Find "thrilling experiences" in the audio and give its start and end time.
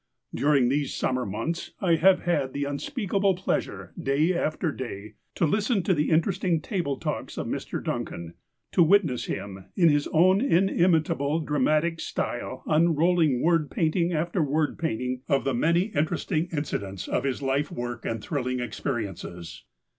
18.23-19.65